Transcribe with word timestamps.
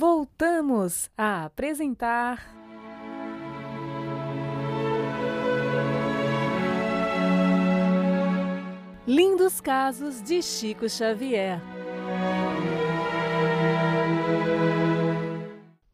voltamos 0.00 1.10
a 1.14 1.44
apresentar. 1.44 2.56
Lindos 9.06 9.60
casos 9.60 10.22
de 10.22 10.40
Chico 10.40 10.88
Xavier. 10.88 11.60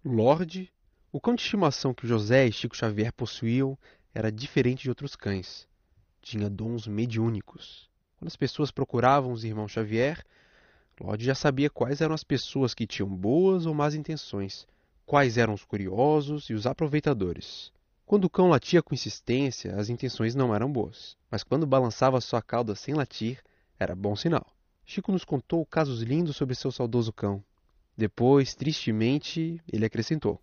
Lorde, 0.05 0.73
o 1.11 1.21
cão 1.21 1.35
de 1.35 1.43
estimação 1.43 1.93
que 1.93 2.07
José 2.07 2.47
e 2.47 2.53
Chico 2.53 2.77
Xavier 2.77 3.13
possuíam 3.13 3.77
era 4.15 4.31
diferente 4.31 4.85
de 4.85 4.89
outros 4.89 5.17
cães. 5.17 5.67
Tinha 6.23 6.49
dons 6.49 6.87
mediúnicos. 6.87 7.91
Quando 8.17 8.29
as 8.29 8.37
pessoas 8.37 8.71
procuravam 8.71 9.33
os 9.33 9.43
irmãos 9.43 9.73
Xavier, 9.73 10.25
Lorde 11.01 11.25
já 11.25 11.35
sabia 11.35 11.69
quais 11.69 12.01
eram 12.01 12.15
as 12.15 12.25
pessoas 12.25 12.73
que 12.73 12.87
tinham 12.87 13.09
boas 13.09 13.67
ou 13.67 13.75
más 13.75 13.95
intenções, 13.95 14.67
quais 15.05 15.37
eram 15.37 15.53
os 15.53 15.65
curiosos 15.65 16.49
e 16.51 16.55
os 16.55 16.67
aproveitadores. 16.67 17.71
Quando 18.07 18.25
o 18.25 18.31
cão 18.31 18.49
latia 18.49 18.83
com 18.83 18.95
insistência, 18.95 19.75
as 19.77 19.91
intenções 19.91 20.35
não 20.35 20.55
eram 20.55 20.73
boas, 20.73 21.17
mas 21.31 21.43
quando 21.43 21.67
balançava 21.67 22.21
sua 22.21 22.41
cauda 22.41 22.75
sem 22.75 22.95
latir, 22.95 23.43
era 23.79 23.95
bom 23.95 24.17
sinal. 24.17 24.47
Chico 24.85 25.13
nos 25.13 25.25
contou 25.25 25.67
casos 25.67 26.01
lindos 26.03 26.37
sobre 26.37 26.55
seu 26.55 26.71
saudoso 26.71 27.13
cão. 27.13 27.45
Depois, 27.97 28.55
tristemente, 28.55 29.61
ele 29.71 29.85
acrescentou: 29.85 30.41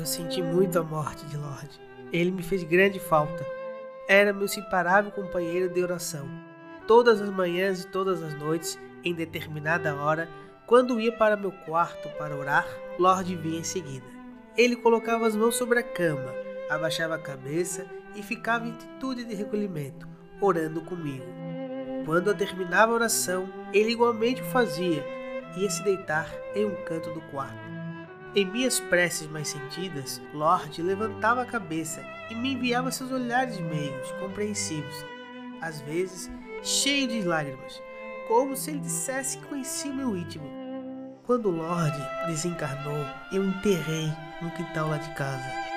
Eu 0.00 0.06
senti 0.06 0.40
muito 0.40 0.78
a 0.78 0.82
morte 0.82 1.26
de 1.26 1.36
Lorde. 1.36 1.78
Ele 2.10 2.30
me 2.30 2.42
fez 2.42 2.62
grande 2.64 2.98
falta. 2.98 3.46
Era 4.08 4.32
meu 4.32 4.46
inseparável 4.46 5.12
companheiro 5.12 5.68
de 5.68 5.82
oração. 5.82 6.26
Todas 6.86 7.20
as 7.20 7.28
manhãs 7.28 7.82
e 7.82 7.86
todas 7.86 8.22
as 8.22 8.32
noites, 8.32 8.78
em 9.04 9.12
determinada 9.12 9.94
hora, 9.94 10.26
quando 10.66 10.98
ia 10.98 11.12
para 11.12 11.36
meu 11.36 11.52
quarto 11.52 12.08
para 12.16 12.34
orar, 12.34 12.66
Lorde 12.98 13.36
vinha 13.36 13.60
em 13.60 13.62
seguida. 13.62 14.06
Ele 14.56 14.74
colocava 14.74 15.26
as 15.26 15.36
mãos 15.36 15.56
sobre 15.56 15.80
a 15.80 15.82
cama, 15.82 16.34
abaixava 16.70 17.16
a 17.16 17.18
cabeça 17.18 17.84
e 18.16 18.22
ficava 18.22 18.66
em 18.66 18.72
atitude 18.72 19.26
de 19.26 19.34
recolhimento, 19.34 20.08
orando 20.40 20.80
comigo. 20.80 21.26
Quando 22.06 22.28
eu 22.28 22.34
terminava 22.34 22.92
a 22.92 22.94
oração, 22.94 23.50
ele 23.70 23.92
igualmente 23.92 24.40
o 24.40 24.46
fazia, 24.46 25.04
ia 25.58 25.68
se 25.68 25.84
deitar 25.84 26.26
em 26.54 26.64
um 26.64 26.84
canto 26.86 27.12
do 27.12 27.20
quarto. 27.20 27.79
Em 28.32 28.44
minhas 28.44 28.78
preces 28.78 29.26
mais 29.28 29.48
sentidas, 29.48 30.22
Lorde 30.32 30.80
levantava 30.82 31.42
a 31.42 31.46
cabeça 31.46 32.00
e 32.30 32.34
me 32.34 32.52
enviava 32.52 32.92
seus 32.92 33.10
olhares 33.10 33.58
meigos, 33.58 34.12
compreensivos, 34.20 35.04
às 35.60 35.80
vezes 35.80 36.30
cheio 36.62 37.08
de 37.08 37.22
lágrimas, 37.22 37.82
como 38.28 38.56
se 38.56 38.70
ele 38.70 38.78
dissesse 38.78 39.38
que 39.38 39.46
conhecia 39.46 39.92
meu 39.92 40.16
íntimo. 40.16 40.48
Quando 41.24 41.50
Lorde 41.50 42.00
desencarnou, 42.28 43.04
eu 43.32 43.44
enterrei 43.44 44.12
no 44.40 44.50
quintal 44.52 44.90
lá 44.90 44.98
de 44.98 45.12
casa. 45.14 45.69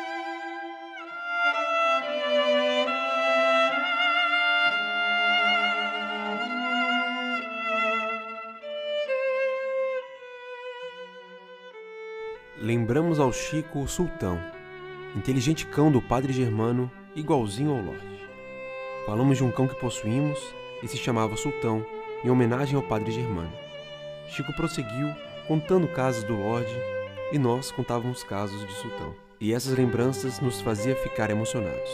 Lembramos 12.64 13.20
ao 13.20 13.34
Chico 13.34 13.82
o 13.82 13.88
sultão, 13.90 14.40
inteligente 15.18 15.66
cão 15.66 15.92
do 15.92 16.02
padre 16.02 16.32
Germano, 16.32 16.90
igualzinho 17.14 17.72
ao 17.72 17.82
Lorde. 17.82 18.26
Falamos 19.06 19.36
de 19.38 19.44
um 19.44 19.52
cão 19.52 19.68
que 19.68 19.76
possuímos 19.76 20.40
e 20.82 20.88
se 20.88 20.96
chamava 20.96 21.36
Sultão, 21.36 21.86
em 22.24 22.30
homenagem 22.30 22.78
ao 22.78 22.82
padre 22.82 23.12
Germano. 23.12 23.52
Chico 24.30 24.54
prosseguiu, 24.54 25.10
contando 25.46 25.90
casos 25.90 26.24
do 26.24 26.38
Lorde, 26.38 26.74
e 27.34 27.38
nós 27.38 27.70
contávamos 27.70 28.24
casos 28.24 28.66
de 28.66 28.74
Sultão. 28.76 29.14
E 29.42 29.54
essas 29.54 29.78
lembranças 29.78 30.40
nos 30.40 30.62
fazia 30.62 30.96
ficar 30.96 31.30
emocionados. 31.30 31.92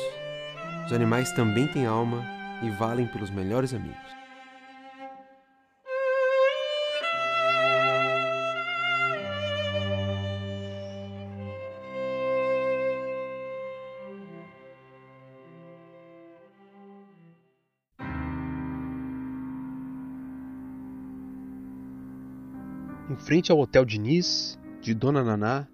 Os 0.85 0.93
animais 0.93 1.31
também 1.31 1.65
têm 1.65 1.87
alma 1.87 2.23
e 2.61 2.69
valem 2.69 3.07
pelos 3.07 3.31
melhores 3.31 3.73
amigos. 3.73 4.18
Frente 23.19 23.51
ao 23.51 23.59
Hotel 23.59 23.85
Diniz, 23.85 24.57
de 24.81 24.93
Dona 24.93 25.23
Naná, 25.23 25.67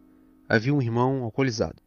havia 0.50 0.74
um 0.74 0.82
irmão 0.82 1.24
alcoolizado. 1.24 1.82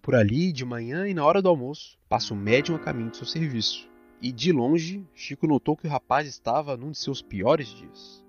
Por 0.00 0.14
ali, 0.14 0.52
de 0.52 0.64
manhã 0.64 1.08
e 1.08 1.14
na 1.14 1.24
hora 1.24 1.42
do 1.42 1.48
almoço, 1.48 1.98
passa 2.08 2.32
o 2.32 2.36
médium 2.36 2.76
a 2.76 2.78
caminho 2.78 3.10
de 3.10 3.16
seu 3.16 3.26
serviço. 3.26 3.88
E 4.22 4.30
de 4.30 4.52
longe, 4.52 5.04
Chico 5.14 5.46
notou 5.46 5.76
que 5.76 5.86
o 5.86 5.90
rapaz 5.90 6.28
estava 6.28 6.76
num 6.76 6.90
de 6.90 6.98
seus 6.98 7.20
piores 7.20 7.68
dias. 7.68 8.24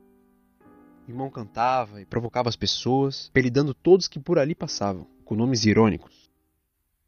O 1.07 1.11
irmão 1.11 1.29
cantava 1.29 2.01
e 2.01 2.05
provocava 2.05 2.49
as 2.49 2.55
pessoas, 2.55 3.27
apelidando 3.29 3.73
todos 3.73 4.07
que 4.07 4.19
por 4.19 4.39
ali 4.39 4.55
passavam, 4.55 5.07
com 5.23 5.35
nomes 5.35 5.65
irônicos. 5.65 6.31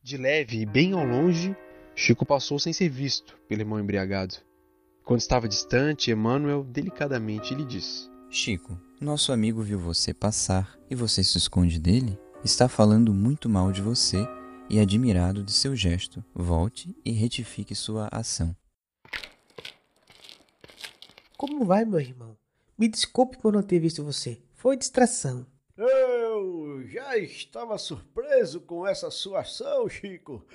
De 0.04 0.18
leve 0.18 0.62
e 0.62 0.66
bem 0.66 0.94
ao 0.94 1.04
longe, 1.04 1.56
Chico 1.96 2.26
passou 2.26 2.60
sem 2.60 2.72
ser 2.72 2.90
visto 2.90 3.38
pelo 3.48 3.62
irmão 3.62 3.80
embriagado. 3.80 4.36
Quando 5.04 5.20
estava 5.20 5.48
distante, 5.48 6.12
Emmanuel 6.12 6.64
delicadamente 6.64 7.54
lhe 7.54 7.66
disse: 7.66 8.09
Chico, 8.32 8.80
nosso 9.02 9.32
amigo 9.32 9.60
viu 9.64 9.80
você 9.80 10.14
passar 10.14 10.78
e 10.88 10.94
você 10.94 11.24
se 11.24 11.40
esconde 11.40 11.80
dele? 11.80 12.16
Está 12.44 12.70
falando 12.70 13.12
muito 13.12 13.50
mal 13.50 13.72
de 13.72 13.82
você 13.82 14.18
e 14.70 14.80
admirado 14.80 15.44
de 15.44 15.52
seu 15.52 15.76
gesto. 15.76 16.24
Volte 16.32 16.96
e 17.04 17.12
retifique 17.12 17.74
sua 17.74 18.08
ação. 18.12 18.56
Como 21.36 21.66
vai, 21.66 21.84
meu 21.86 22.00
irmão? 22.00 22.38
Me 22.78 22.88
desculpe 22.88 23.36
por 23.40 23.52
não 23.52 23.64
ter 23.64 23.80
visto 23.80 24.04
você. 24.04 24.40
Foi 24.54 24.78
distração. 24.78 25.48
Eu 25.76 26.84
já 26.86 27.18
estava 27.18 27.80
surpreso 27.80 28.62
com 28.62 28.86
essa 28.86 29.10
sua 29.10 29.40
ação, 29.40 29.90
Chico. 29.90 30.46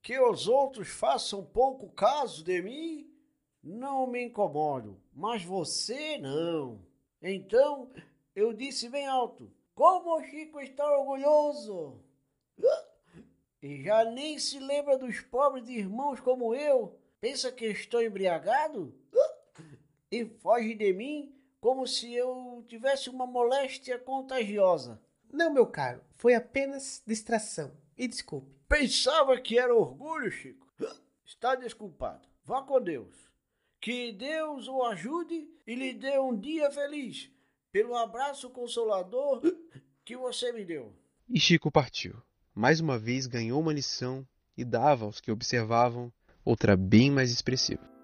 Que 0.00 0.18
os 0.18 0.48
outros 0.48 0.88
façam 0.88 1.44
pouco 1.44 1.90
caso 1.90 2.42
de 2.42 2.62
mim, 2.62 3.06
não 3.68 4.06
me 4.06 4.24
incomodo, 4.24 4.98
mas 5.12 5.44
você 5.44 6.16
não. 6.18 6.80
Então 7.20 7.90
eu 8.34 8.52
disse 8.52 8.88
bem 8.88 9.06
alto: 9.06 9.52
Como 9.74 10.16
o 10.16 10.22
Chico 10.22 10.60
está 10.60 10.90
orgulhoso! 10.98 12.02
E 13.60 13.82
já 13.82 14.04
nem 14.04 14.38
se 14.38 14.58
lembra 14.58 14.96
dos 14.96 15.20
pobres 15.20 15.68
irmãos 15.68 16.20
como 16.20 16.54
eu. 16.54 16.98
Pensa 17.20 17.52
que 17.52 17.66
estou 17.66 18.02
embriagado? 18.02 18.94
E 20.10 20.24
foge 20.24 20.74
de 20.74 20.92
mim 20.92 21.34
como 21.60 21.86
se 21.86 22.14
eu 22.14 22.64
tivesse 22.68 23.10
uma 23.10 23.26
moléstia 23.26 23.98
contagiosa. 23.98 25.02
Não, 25.30 25.52
meu 25.52 25.66
caro, 25.66 26.00
foi 26.16 26.34
apenas 26.34 27.02
distração. 27.04 27.72
E 27.96 28.06
desculpe. 28.06 28.48
Pensava 28.68 29.38
que 29.40 29.58
era 29.58 29.74
orgulho, 29.74 30.30
Chico. 30.30 30.66
Está 31.24 31.56
desculpado. 31.56 32.26
Vá 32.44 32.62
com 32.62 32.80
Deus. 32.80 33.28
Que 33.80 34.12
Deus 34.12 34.66
o 34.68 34.82
ajude 34.84 35.48
e 35.66 35.74
lhe 35.74 35.94
dê 35.94 36.18
um 36.18 36.38
dia 36.38 36.70
feliz 36.70 37.30
pelo 37.70 37.96
abraço 37.96 38.50
consolador 38.50 39.40
que 40.04 40.16
você 40.16 40.52
me 40.52 40.64
deu. 40.64 40.92
E 41.28 41.38
Chico 41.38 41.70
partiu. 41.70 42.14
Mais 42.54 42.80
uma 42.80 42.98
vez 42.98 43.26
ganhou 43.26 43.60
uma 43.60 43.72
lição 43.72 44.26
e 44.56 44.64
dava 44.64 45.04
aos 45.04 45.20
que 45.20 45.30
observavam 45.30 46.12
outra 46.44 46.76
bem 46.76 47.10
mais 47.10 47.30
expressiva. 47.30 47.97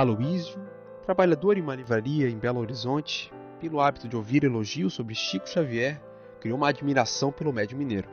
Aloísio 0.00 0.58
Trabalhador 1.04 1.58
em 1.58 1.60
uma 1.60 1.74
livraria 1.74 2.26
em 2.26 2.38
Belo 2.38 2.58
Horizonte, 2.58 3.30
pelo 3.60 3.82
hábito 3.82 4.08
de 4.08 4.16
ouvir 4.16 4.44
elogios 4.44 4.94
sobre 4.94 5.14
Chico 5.14 5.46
Xavier, 5.46 6.00
criou 6.40 6.56
uma 6.56 6.70
admiração 6.70 7.30
pelo 7.30 7.52
médium 7.52 7.76
mineiro. 7.76 8.08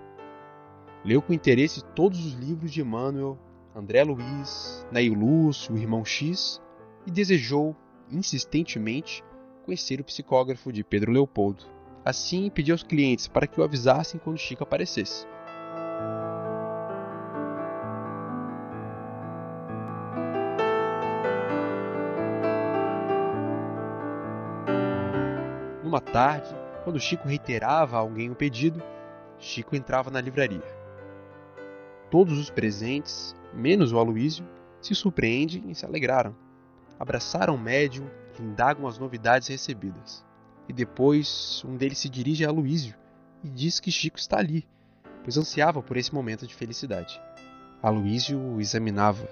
Leu 1.06 1.22
com 1.22 1.32
interesse 1.32 1.82
todos 1.96 2.26
os 2.26 2.34
livros 2.34 2.74
de 2.74 2.82
Emmanuel, 2.82 3.40
André 3.74 4.04
Luiz, 4.04 4.86
Neil 4.92 5.14
Lúcio, 5.14 5.76
o 5.76 5.78
Irmão 5.78 6.04
X, 6.04 6.62
e 7.06 7.12
desejou, 7.12 7.74
insistentemente, 8.12 9.24
conhecer 9.64 10.02
o 10.02 10.04
psicógrafo 10.04 10.74
de 10.74 10.84
Pedro 10.84 11.14
Leopoldo. 11.14 11.64
Assim, 12.04 12.50
pediu 12.50 12.74
aos 12.74 12.84
clientes 12.84 13.30
para 13.30 13.48
que 13.48 13.62
o 13.62 13.64
avisassem 13.64 14.20
quando 14.22 14.38
Chico 14.38 14.64
aparecesse. 14.64 15.26
Tarde, 26.12 26.50
quando 26.84 27.00
Chico 27.00 27.28
reiterava 27.28 27.98
a 27.98 28.00
alguém 28.00 28.30
o 28.30 28.36
pedido, 28.36 28.82
Chico 29.38 29.76
entrava 29.76 30.10
na 30.10 30.22
livraria. 30.22 30.64
Todos 32.10 32.38
os 32.38 32.50
presentes, 32.50 33.36
menos 33.54 33.92
o 33.92 34.00
Aloísio, 34.00 34.46
se 34.82 34.96
surpreendem 34.96 35.70
e 35.70 35.76
se 35.76 35.86
alegraram. 35.86 36.36
Abraçaram 37.00 37.56
o 37.56 37.60
médium, 37.60 38.08
que 38.34 38.42
indagam 38.42 38.88
as 38.88 38.98
novidades 38.98 39.48
recebidas. 39.50 40.26
E 40.68 40.74
depois 40.74 41.64
um 41.66 41.76
deles 41.76 41.98
se 41.98 42.10
dirige 42.10 42.46
a 42.46 42.50
Aloísio 42.50 42.96
e 43.44 43.50
diz 43.50 43.80
que 43.80 43.92
Chico 43.92 44.18
está 44.18 44.40
ali, 44.40 44.68
pois 45.24 45.38
ansiava 45.38 45.82
por 45.82 45.98
esse 45.98 46.14
momento 46.14 46.48
de 46.48 46.56
felicidade. 46.56 47.22
Aloísio 47.82 48.40
o 48.40 48.62
examinava. 48.62 49.28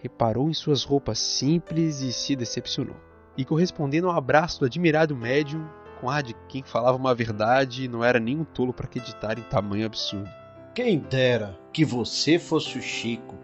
Reparou 0.00 0.50
em 0.50 0.54
suas 0.54 0.84
roupas 0.84 1.18
simples 1.18 2.00
e 2.00 2.12
se 2.12 2.36
decepcionou 2.36 3.08
e 3.38 3.44
correspondendo 3.44 4.10
ao 4.10 4.16
abraço 4.16 4.58
do 4.58 4.66
admirado 4.66 5.16
médium, 5.16 5.64
com 6.00 6.10
ar 6.10 6.24
de 6.24 6.34
quem 6.48 6.64
falava 6.64 6.98
uma 6.98 7.14
verdade 7.14 7.84
e 7.84 7.88
não 7.88 8.02
era 8.02 8.18
nem 8.18 8.36
um 8.36 8.44
tolo 8.44 8.72
para 8.72 8.86
acreditar 8.86 9.38
em 9.38 9.42
tamanho 9.42 9.86
absurdo. 9.86 10.28
Quem 10.74 10.98
dera 10.98 11.56
que 11.72 11.84
você 11.84 12.36
fosse 12.36 12.76
o 12.76 12.82
Chico. 12.82 13.36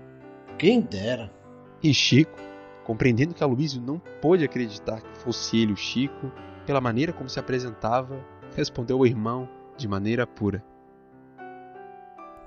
Quem 0.58 0.80
dera. 0.80 1.32
E 1.80 1.94
Chico, 1.94 2.38
compreendendo 2.84 3.34
que 3.34 3.44
Aloysio 3.44 3.80
não 3.80 4.00
pôde 4.20 4.44
acreditar 4.44 5.00
que 5.00 5.18
fosse 5.18 5.58
ele 5.58 5.72
o 5.72 5.76
Chico, 5.76 6.32
pela 6.66 6.80
maneira 6.80 7.12
como 7.12 7.28
se 7.28 7.38
apresentava, 7.38 8.18
respondeu 8.56 8.98
ao 8.98 9.06
irmão 9.06 9.48
de 9.76 9.86
maneira 9.86 10.26
pura: 10.26 10.64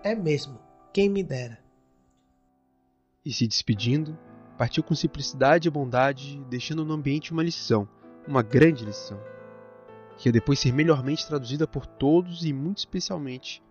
É 0.03 0.13
mesmo, 0.13 0.59
quem 0.93 1.09
me 1.09 1.23
dera. 1.23 1.59
E 3.23 3.31
se 3.31 3.47
despedindo, 3.47 4.17
Partiu 4.57 4.81
com 4.81 4.95
simplicidade 4.95 5.67
e 5.67 5.71
bondade, 5.71 6.43
deixando 6.49 6.83
no 6.83 6.93
ambiente 6.93 7.31
uma 7.31 7.43
lição, 7.43 7.87
uma 8.27 8.41
grande 8.41 8.83
lição, 8.83 9.21
que 10.17 10.27
ia 10.27 10.33
depois 10.33 10.57
ser 10.57 10.73
melhormente 10.73 11.27
traduzida 11.27 11.67
por 11.67 11.85
todos 11.85 12.43
e 12.43 12.51
muito 12.51 12.79
especialmente 12.79 13.61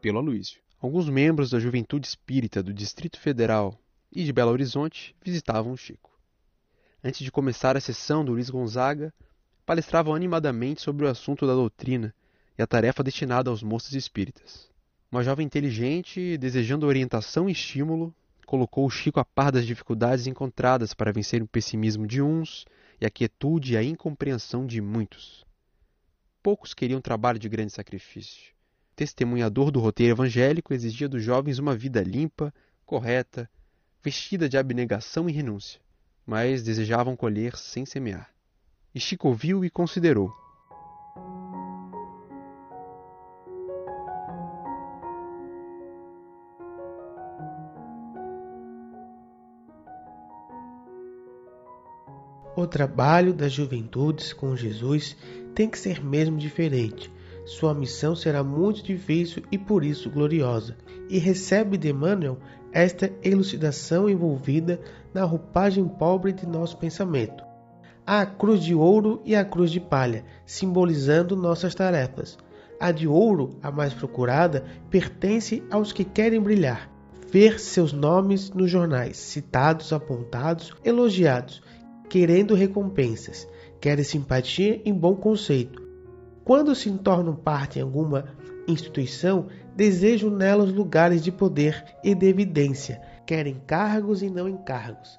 pelo 0.00 0.18
Aloysio. 0.18 0.62
Alguns 0.80 1.06
membros 1.08 1.50
da 1.50 1.60
juventude 1.60 2.06
espírita 2.06 2.62
do 2.62 2.72
Distrito 2.72 3.20
Federal 3.20 3.78
e 4.10 4.24
de 4.24 4.32
Belo 4.32 4.52
Horizonte 4.52 5.14
visitavam 5.22 5.72
o 5.72 5.76
Chico. 5.76 6.10
Antes 7.02 7.20
de 7.20 7.30
começar 7.30 7.76
a 7.76 7.80
sessão 7.80 8.24
do 8.24 8.32
Luiz 8.32 8.48
Gonzaga, 8.48 9.12
palestravam 9.66 10.14
animadamente 10.14 10.80
sobre 10.80 11.04
o 11.04 11.08
assunto 11.10 11.46
da 11.46 11.52
doutrina 11.52 12.14
e 12.56 12.62
a 12.62 12.66
tarefa 12.66 13.02
destinada 13.02 13.50
aos 13.50 13.62
moços 13.62 13.92
espíritas. 13.92 14.70
Uma 15.12 15.22
jovem 15.22 15.44
inteligente, 15.44 16.38
desejando 16.38 16.86
orientação 16.86 17.50
e 17.50 17.52
estímulo, 17.52 18.14
colocou 18.44 18.86
o 18.86 18.90
Chico 18.90 19.20
a 19.20 19.24
par 19.24 19.50
das 19.50 19.66
dificuldades 19.66 20.26
encontradas 20.26 20.94
para 20.94 21.12
vencer 21.12 21.42
o 21.42 21.48
pessimismo 21.48 22.06
de 22.06 22.22
uns 22.22 22.64
e 23.00 23.06
a 23.06 23.10
quietude 23.10 23.74
e 23.74 23.76
a 23.76 23.82
incompreensão 23.82 24.66
de 24.66 24.80
muitos. 24.80 25.44
Poucos 26.42 26.74
queriam 26.74 27.00
trabalho 27.00 27.38
de 27.38 27.48
grande 27.48 27.72
sacrifício. 27.72 28.52
Testemunhador 28.94 29.70
do 29.70 29.80
roteiro 29.80 30.14
evangélico 30.14 30.72
exigia 30.72 31.08
dos 31.08 31.22
jovens 31.22 31.58
uma 31.58 31.74
vida 31.74 32.02
limpa, 32.02 32.54
correta, 32.86 33.50
vestida 34.02 34.48
de 34.48 34.58
abnegação 34.58 35.28
e 35.28 35.32
renúncia, 35.32 35.80
mas 36.26 36.62
desejavam 36.62 37.16
colher 37.16 37.56
sem 37.56 37.86
semear. 37.86 38.30
E 38.94 39.00
Chico 39.00 39.28
ouviu 39.28 39.64
e 39.64 39.70
considerou. 39.70 40.43
O 52.64 52.66
trabalho 52.66 53.34
das 53.34 53.52
juventudes 53.52 54.32
com 54.32 54.56
Jesus 54.56 55.14
tem 55.54 55.68
que 55.68 55.78
ser 55.78 56.02
mesmo 56.02 56.38
diferente. 56.38 57.12
Sua 57.44 57.74
missão 57.74 58.16
será 58.16 58.42
muito 58.42 58.82
difícil 58.82 59.42
e 59.52 59.58
por 59.58 59.84
isso 59.84 60.08
gloriosa. 60.08 60.74
E 61.10 61.18
recebe 61.18 61.76
de 61.76 61.90
Emmanuel 61.90 62.38
esta 62.72 63.12
elucidação 63.22 64.08
envolvida 64.08 64.80
na 65.12 65.24
roupagem 65.24 65.86
pobre 65.86 66.32
de 66.32 66.46
nosso 66.46 66.78
pensamento. 66.78 67.44
a 68.06 68.24
cruz 68.24 68.64
de 68.64 68.74
ouro 68.74 69.20
e 69.26 69.36
a 69.36 69.44
cruz 69.44 69.70
de 69.70 69.78
palha, 69.78 70.24
simbolizando 70.46 71.36
nossas 71.36 71.74
tarefas. 71.74 72.38
A 72.80 72.90
de 72.90 73.06
ouro, 73.06 73.58
a 73.62 73.70
mais 73.70 73.92
procurada, 73.92 74.64
pertence 74.88 75.62
aos 75.70 75.92
que 75.92 76.02
querem 76.02 76.40
brilhar, 76.40 76.90
ver 77.30 77.60
seus 77.60 77.92
nomes 77.92 78.48
nos 78.48 78.70
jornais, 78.70 79.18
citados, 79.18 79.92
apontados, 79.92 80.74
elogiados 80.82 81.62
querendo 82.14 82.54
recompensas, 82.54 83.44
querem 83.80 84.04
simpatia 84.04 84.80
em 84.84 84.94
bom 84.94 85.16
conceito. 85.16 85.82
Quando 86.44 86.72
se 86.72 86.88
tornam 86.98 87.34
parte 87.34 87.80
em 87.80 87.82
alguma 87.82 88.26
instituição, 88.68 89.48
desejam 89.74 90.30
nelas 90.30 90.72
lugares 90.72 91.24
de 91.24 91.32
poder 91.32 91.84
e 92.04 92.14
de 92.14 92.28
evidência, 92.28 93.02
querem 93.26 93.60
cargos 93.66 94.22
e 94.22 94.30
não 94.30 94.48
encargos. 94.48 95.18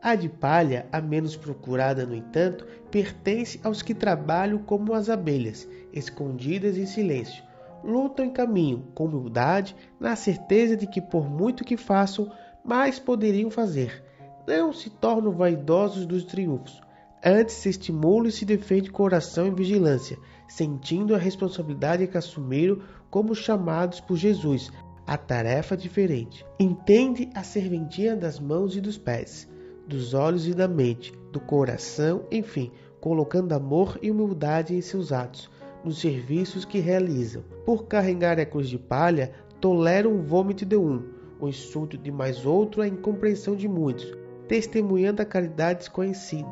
A 0.00 0.14
de 0.14 0.30
palha, 0.30 0.86
a 0.90 1.02
menos 1.02 1.36
procurada, 1.36 2.06
no 2.06 2.14
entanto, 2.14 2.66
pertence 2.90 3.60
aos 3.62 3.82
que 3.82 3.92
trabalham 3.92 4.56
como 4.56 4.94
as 4.94 5.10
abelhas, 5.10 5.68
escondidas 5.92 6.78
em 6.78 6.86
silêncio. 6.86 7.44
Lutam 7.84 8.24
em 8.24 8.30
caminho, 8.30 8.86
com 8.94 9.04
humildade, 9.04 9.76
na 10.00 10.16
certeza 10.16 10.74
de 10.74 10.86
que, 10.86 11.02
por 11.02 11.28
muito 11.28 11.62
que 11.62 11.76
façam, 11.76 12.32
mais 12.64 12.98
poderiam 12.98 13.50
fazer 13.50 14.07
não 14.48 14.72
se 14.72 14.88
tornam 14.88 15.30
vaidosos 15.30 16.06
dos 16.06 16.24
triunfos. 16.24 16.80
Antes 17.22 17.56
se 17.56 17.68
estimula 17.68 18.28
e 18.28 18.32
se 18.32 18.46
defende 18.46 18.90
coração 18.90 19.46
em 19.46 19.54
vigilância, 19.54 20.16
sentindo 20.48 21.14
a 21.14 21.18
responsabilidade 21.18 22.06
que 22.06 22.16
assumiram 22.16 22.78
como 23.10 23.34
chamados 23.34 24.00
por 24.00 24.16
Jesus, 24.16 24.70
a 25.06 25.18
tarefa 25.18 25.76
diferente. 25.76 26.46
Entende 26.58 27.28
a 27.34 27.42
serventia 27.42 28.16
das 28.16 28.40
mãos 28.40 28.74
e 28.74 28.80
dos 28.80 28.96
pés, 28.96 29.46
dos 29.86 30.14
olhos 30.14 30.46
e 30.46 30.54
da 30.54 30.66
mente, 30.66 31.12
do 31.30 31.40
coração, 31.40 32.24
enfim, 32.30 32.72
colocando 33.02 33.52
amor 33.52 33.98
e 34.00 34.10
humildade 34.10 34.74
em 34.74 34.80
seus 34.80 35.12
atos, 35.12 35.50
nos 35.84 36.00
serviços 36.00 36.64
que 36.64 36.78
realizam. 36.78 37.44
Por 37.66 37.84
carregar 37.84 38.40
a 38.40 38.46
cruz 38.46 38.70
de 38.70 38.78
palha, 38.78 39.30
toleram 39.60 40.14
o 40.14 40.22
vômito 40.22 40.64
de 40.64 40.76
um, 40.76 41.02
o 41.38 41.48
insulto 41.48 41.98
de 41.98 42.10
mais 42.10 42.46
outro, 42.46 42.80
a 42.80 42.88
incompreensão 42.88 43.54
de 43.54 43.68
muitos 43.68 44.16
testemunhando 44.48 45.22
a 45.22 45.26
caridade 45.26 45.80
desconhecida, 45.80 46.48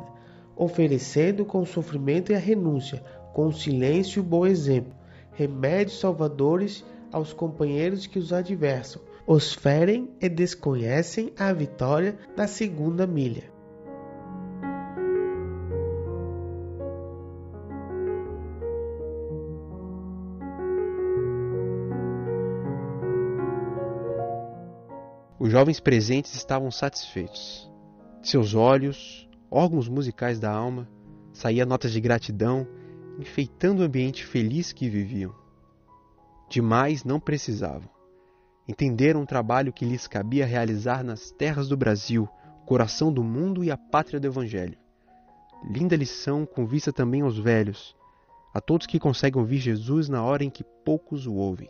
oferecendo 0.55 1.43
com 1.43 1.61
o 1.61 1.65
sofrimento 1.65 2.31
e 2.31 2.35
a 2.35 2.39
renúncia, 2.39 3.03
com 3.33 3.47
o 3.47 3.53
silêncio 3.53 4.19
e 4.19 4.21
o 4.21 4.23
bom 4.23 4.45
exemplo, 4.45 4.93
remédios 5.33 5.99
salvadores 5.99 6.85
aos 7.11 7.33
companheiros 7.33 8.07
que 8.07 8.19
os 8.19 8.31
adversam, 8.31 9.01
os 9.25 9.53
ferem 9.53 10.09
e 10.21 10.29
desconhecem 10.29 11.33
a 11.37 11.51
vitória 11.51 12.17
da 12.35 12.47
segunda 12.47 13.05
milha. 13.05 13.51
Os 25.39 25.51
jovens 25.51 25.79
presentes 25.79 26.33
estavam 26.35 26.69
satisfeitos. 26.71 27.69
Seus 28.27 28.53
olhos, 28.53 29.25
órgãos 29.49 29.87
musicais 29.87 30.37
da 30.37 30.51
alma, 30.51 30.85
saía 31.31 31.65
notas 31.65 31.93
de 31.93 32.01
gratidão, 32.01 32.67
enfeitando 33.17 33.79
o 33.79 33.83
ambiente 33.83 34.25
feliz 34.25 34.73
que 34.73 34.89
viviam. 34.89 35.33
Demais 36.49 37.05
não 37.05 37.21
precisavam. 37.21 37.89
Entenderam 38.67 39.21
o 39.21 39.25
trabalho 39.25 39.71
que 39.71 39.85
lhes 39.85 40.07
cabia 40.07 40.45
realizar 40.45 41.05
nas 41.05 41.31
terras 41.31 41.69
do 41.69 41.77
Brasil, 41.77 42.27
coração 42.65 43.13
do 43.13 43.23
mundo 43.23 43.63
e 43.63 43.71
a 43.71 43.77
pátria 43.77 44.19
do 44.19 44.27
Evangelho. 44.27 44.77
Linda 45.63 45.95
lição 45.95 46.45
com 46.45 46.65
vista 46.65 46.91
também 46.91 47.21
aos 47.21 47.39
velhos, 47.39 47.95
a 48.53 48.59
todos 48.59 48.87
que 48.87 48.99
conseguem 48.99 49.39
ouvir 49.39 49.59
Jesus 49.59 50.09
na 50.09 50.21
hora 50.21 50.43
em 50.43 50.49
que 50.49 50.65
poucos 50.83 51.25
o 51.25 51.33
ouvem. 51.33 51.69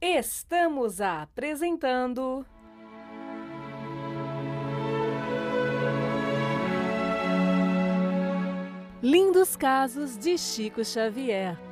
Estamos 0.00 1.00
apresentando. 1.00 2.44
Lindos 9.02 9.56
Casos 9.56 10.18
de 10.18 10.36
Chico 10.36 10.84
Xavier. 10.84 11.65